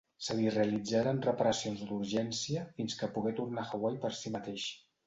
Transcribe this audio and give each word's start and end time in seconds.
Se 0.27 0.35
li 0.37 0.45
realitzaren 0.53 1.19
reparacions 1.25 1.85
d'urgència 1.91 2.65
fins 2.81 2.99
que 3.03 3.13
pogué 3.19 3.39
tornar 3.43 3.65
a 3.69 3.73
Hawaii 3.79 4.03
per 4.07 4.15
si 4.25 4.39
mateix. 4.41 4.69